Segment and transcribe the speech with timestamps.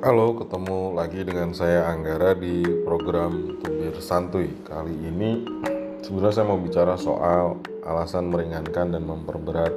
[0.00, 4.48] Halo, ketemu lagi dengan saya Anggara di program Tubir Santuy.
[4.64, 5.44] Kali ini
[6.00, 9.76] sebenarnya saya mau bicara soal alasan meringankan dan memperberat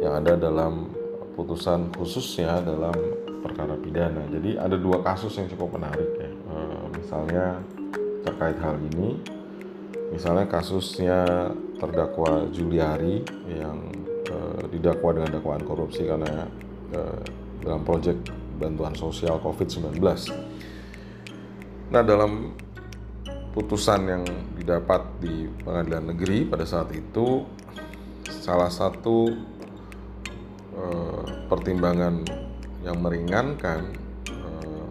[0.00, 0.88] yang ada dalam
[1.36, 2.96] putusan khususnya dalam
[3.44, 4.24] perkara pidana.
[4.32, 6.32] Jadi ada dua kasus yang cukup menarik ya.
[6.32, 6.56] E,
[6.96, 7.60] misalnya
[8.24, 9.20] terkait hal ini,
[10.08, 13.92] misalnya kasusnya terdakwa Juliari yang
[14.24, 14.36] e,
[14.72, 16.48] didakwa dengan dakwaan korupsi karena
[16.96, 17.00] e,
[17.60, 20.02] dalam proyek bantuan sosial COVID-19.
[21.88, 22.52] Nah, dalam
[23.54, 24.22] putusan yang
[24.58, 27.46] didapat di pengadilan negeri pada saat itu
[28.28, 29.32] salah satu
[30.76, 32.22] eh, pertimbangan
[32.84, 33.82] yang meringankan
[34.28, 34.86] eh,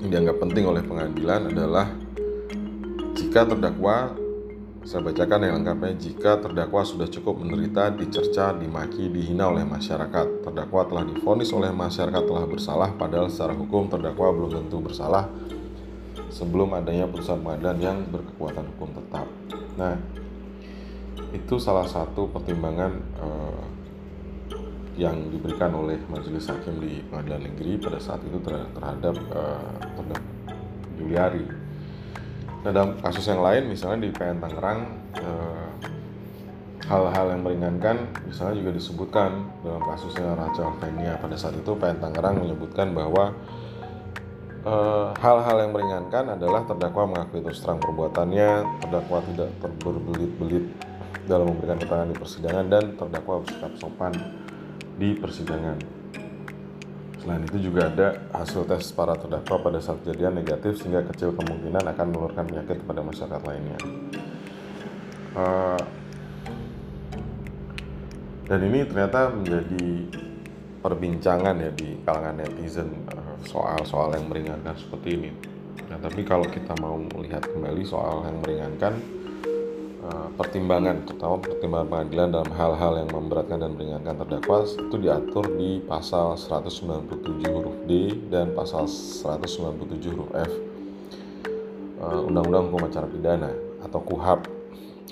[0.00, 1.86] yang dianggap penting oleh pengadilan adalah
[3.12, 4.21] jika terdakwa
[4.82, 10.42] saya bacakan yang lengkapnya jika terdakwa sudah cukup menderita, dicerca, dimaki, dihina oleh masyarakat.
[10.42, 15.30] Terdakwa telah difonis oleh masyarakat telah bersalah padahal secara hukum terdakwa belum tentu bersalah
[16.34, 19.26] sebelum adanya putusan pengadilan yang berkekuatan hukum tetap.
[19.78, 19.94] Nah,
[21.30, 23.64] itu salah satu pertimbangan eh,
[24.98, 30.30] yang diberikan oleh majelis hakim di pengadilan negeri pada saat itu terhadap eh, terdakwa
[30.98, 31.61] Juliari
[32.62, 34.80] Nah dalam kasus yang lain misalnya di PN Tangerang
[35.18, 35.66] eh,
[36.86, 42.38] hal-hal yang meringankan misalnya juga disebutkan dalam kasusnya Rachel Fenia pada saat itu PN Tangerang
[42.38, 43.34] menyebutkan bahwa
[44.62, 48.50] eh, hal-hal yang meringankan adalah terdakwa mengakui terus terang perbuatannya,
[48.86, 50.64] terdakwa tidak terberbelit-belit
[51.26, 54.14] dalam memberikan keterangan di persidangan dan terdakwa bersikap sopan
[54.98, 56.01] di persidangan.
[57.22, 61.86] Selain itu juga ada hasil tes para terdakwa pada saat kejadian negatif sehingga kecil kemungkinan
[61.94, 63.78] akan menularkan penyakit kepada masyarakat lainnya.
[65.38, 65.78] Uh,
[68.50, 69.86] dan ini ternyata menjadi
[70.82, 75.30] perbincangan ya di kalangan netizen uh, soal-soal yang meringankan seperti ini.
[75.94, 78.98] Nah, tapi kalau kita mau melihat kembali soal yang meringankan,
[80.02, 85.78] Eh, pertimbangan terutama pertimbangan pengadilan dalam hal-hal yang memberatkan dan meringankan terdakwa itu diatur di
[85.78, 90.52] pasal 197 huruf D dan pasal 197 huruf F
[92.02, 93.54] eh, Undang-Undang Hukum Acara Pidana
[93.86, 94.50] atau KUHAP.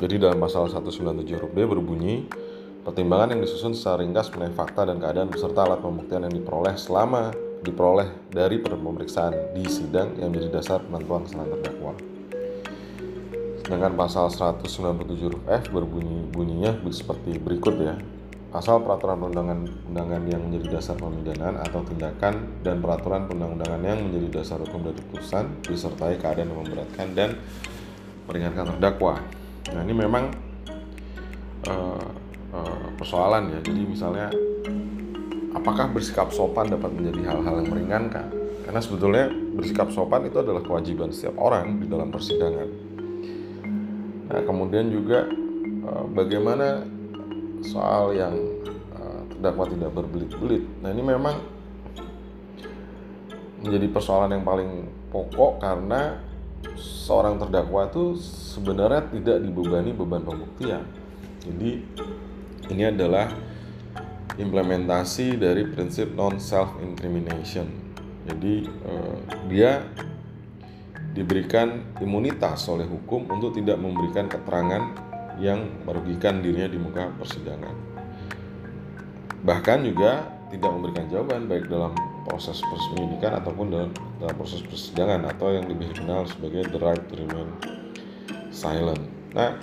[0.02, 2.26] Jadi dalam pasal 197 huruf D berbunyi
[2.82, 7.30] pertimbangan yang disusun secara ringkas mengenai fakta dan keadaan beserta alat pembuktian yang diperoleh selama
[7.62, 11.94] diperoleh dari pemeriksaan di sidang yang menjadi dasar penentuan kesalahan terdakwa.
[13.66, 17.94] Dengan pasal 197 huruf F berbunyi bunyinya seperti berikut ya.
[18.50, 24.58] Pasal peraturan undangan-undangan yang menjadi dasar pemidanaan atau tindakan dan peraturan perundang-undangan yang menjadi dasar
[24.58, 27.38] hukum dari putusan disertai keadaan yang memberatkan dan
[28.26, 29.22] meringankan terdakwa.
[29.70, 30.34] Nah ini memang
[31.70, 32.06] uh,
[32.50, 33.58] uh, persoalan ya.
[33.62, 34.34] Jadi misalnya
[35.54, 38.26] apakah bersikap sopan dapat menjadi hal-hal yang meringankan?
[38.66, 42.89] Karena sebetulnya bersikap sopan itu adalah kewajiban setiap orang di dalam persidangan
[44.30, 45.26] Nah, kemudian juga
[45.90, 46.86] uh, bagaimana
[47.66, 48.34] soal yang
[48.94, 50.62] uh, terdakwa tidak berbelit-belit.
[50.78, 51.36] Nah, ini memang
[53.60, 54.70] menjadi persoalan yang paling
[55.10, 56.22] pokok karena
[56.78, 58.16] seorang terdakwa itu
[58.54, 60.86] sebenarnya tidak dibebani beban pembuktian.
[61.42, 61.70] Jadi
[62.70, 63.34] ini adalah
[64.38, 67.66] implementasi dari prinsip non self incrimination.
[68.30, 69.18] Jadi uh,
[69.50, 69.82] dia
[71.10, 74.94] diberikan imunitas oleh hukum untuk tidak memberikan keterangan
[75.42, 77.74] yang merugikan dirinya di muka persidangan.
[79.40, 81.96] Bahkan juga tidak memberikan jawaban baik dalam
[82.28, 82.60] proses
[82.92, 83.90] penyidikan ataupun dalam,
[84.20, 87.48] dalam proses persidangan atau yang lebih dikenal sebagai the right to remain
[88.52, 89.00] silent.
[89.32, 89.56] Nah,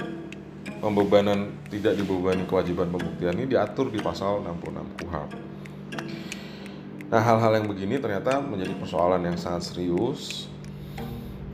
[0.80, 5.32] pembebanan tidak dibebani kewajiban pembuktian ini diatur di pasal 66 KUHP.
[7.08, 10.52] Nah, hal-hal yang begini ternyata menjadi persoalan yang sangat serius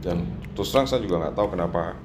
[0.03, 1.95] dan terus terang saya juga nggak tahu kenapa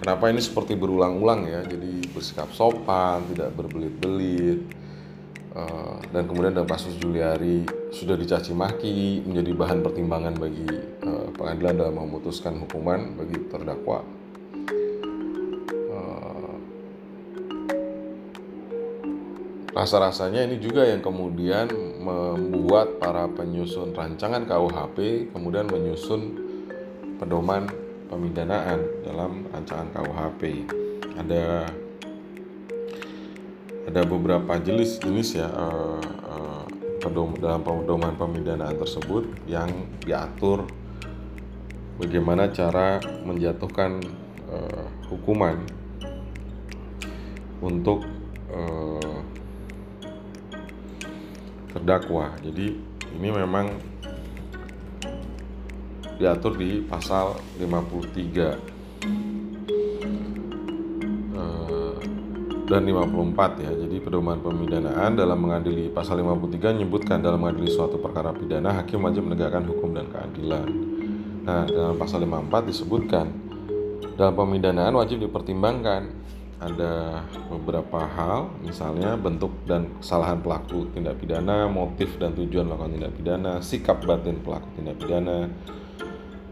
[0.00, 1.60] kenapa ini seperti berulang-ulang ya.
[1.62, 4.64] Jadi bersikap sopan tidak berbelit-belit.
[5.50, 10.70] Uh, dan kemudian dalam kasus Juliari sudah dicaci maki menjadi bahan pertimbangan bagi
[11.02, 14.06] uh, pengadilan dalam memutuskan hukuman bagi terdakwa.
[15.90, 16.54] Uh,
[19.74, 21.66] rasa-rasanya ini juga yang kemudian
[21.98, 26.49] membuat para penyusun rancangan KUHP kemudian menyusun
[27.20, 27.68] pedoman
[28.08, 30.64] pemidanaan dalam rancangan KUHP.
[31.20, 31.68] Ada
[33.84, 36.64] ada beberapa jenis jenis ya uh, uh,
[37.04, 39.68] pedom, dalam pedoman pemidanaan tersebut yang
[40.00, 40.64] diatur
[42.00, 42.96] bagaimana cara
[43.28, 44.00] menjatuhkan
[44.48, 45.60] uh, hukuman
[47.60, 48.08] untuk
[48.48, 49.20] uh,
[51.76, 52.32] terdakwa.
[52.40, 52.80] Jadi
[53.20, 53.76] ini memang
[56.20, 58.76] diatur di pasal 53
[62.70, 63.72] dan 54 ya.
[63.74, 69.26] Jadi pedoman pemidanaan dalam mengadili pasal 53 menyebutkan dalam mengadili suatu perkara pidana hakim wajib
[69.26, 70.70] menegakkan hukum dan keadilan.
[71.42, 73.26] Nah, dalam pasal 54 disebutkan
[74.14, 76.22] dalam pemidanaan wajib dipertimbangkan
[76.60, 83.12] ada beberapa hal, misalnya bentuk dan kesalahan pelaku tindak pidana, motif dan tujuan melakukan tindak
[83.16, 85.48] pidana, sikap batin pelaku tindak pidana,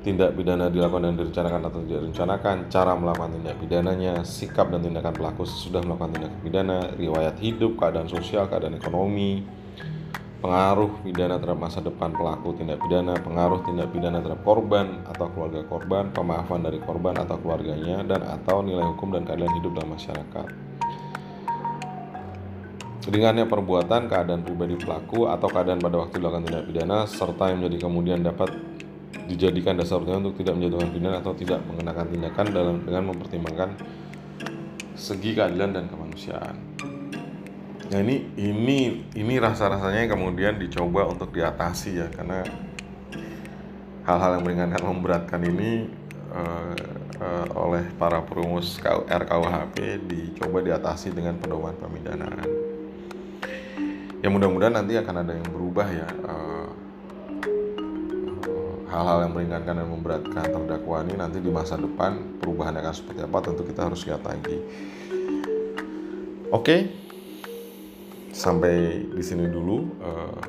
[0.09, 5.13] tindak pidana dilakukan dan direncanakan atau tidak direncanakan, cara melakukan tindak pidananya, sikap dan tindakan
[5.13, 9.45] pelaku sesudah melakukan tindak pidana, riwayat hidup, keadaan sosial, keadaan ekonomi,
[10.41, 15.61] pengaruh pidana terhadap masa depan pelaku tindak pidana, pengaruh tindak pidana terhadap korban atau keluarga
[15.69, 20.49] korban, pemaafan dari korban atau keluarganya, dan atau nilai hukum dan keadilan hidup dalam masyarakat.
[23.09, 27.85] Ringannya perbuatan, keadaan pribadi pelaku, atau keadaan pada waktu dilakukan tindak pidana, serta yang menjadi
[27.85, 28.78] kemudian dapat
[29.29, 33.71] dijadikan dasar pertimbangan untuk tidak menjatuhkan pidana atau tidak mengenakan tindakan dalam dengan mempertimbangkan
[34.97, 36.57] segi keadilan dan kemanusiaan.
[37.89, 38.79] Nah ini ini
[39.17, 42.45] ini rasa-rasanya kemudian dicoba untuk diatasi ya karena
[44.09, 45.89] hal-hal yang meringankan memberatkan ini
[46.33, 46.77] uh,
[47.21, 49.77] uh, oleh para perumus RKUHP
[50.09, 52.49] dicoba diatasi dengan pedoman pemidanaan.
[54.19, 56.09] Ya mudah-mudahan nanti akan ada yang berubah ya.
[56.27, 56.58] Uh,
[58.89, 63.39] hal-hal yang meringankan dan memberatkan terdakwa ini nanti di masa depan perubahan akan seperti apa
[63.45, 64.57] tentu kita harus lihat lagi.
[66.49, 66.89] Oke,
[68.33, 70.41] sampai di sini dulu uh,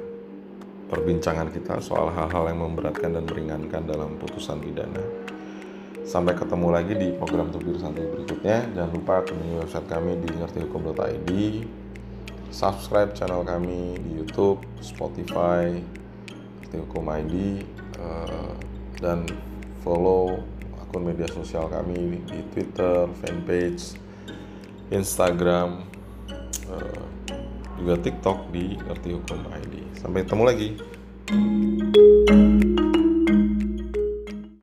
[0.88, 5.03] perbincangan kita soal hal-hal yang memberatkan dan meringankan dalam putusan pidana.
[6.07, 8.65] Sampai ketemu lagi di program Tubir Santai berikutnya.
[8.74, 11.30] Jangan lupa kunjungi website kami di ngertihukum.id,
[12.50, 15.77] subscribe channel kami di YouTube, Spotify,
[16.63, 17.33] Ngerti Hukum ID,
[18.00, 18.51] Eh,
[19.00, 19.28] dan
[19.84, 20.44] follow
[20.80, 23.96] akun media sosial kami di Twitter, fanpage,
[24.92, 25.86] Instagram,
[26.68, 27.04] uh,
[27.80, 29.74] juga TikTok di Ngerti Hukum ID.
[30.01, 30.69] Sampai ketemu lagi.
[31.30, 32.88] thank you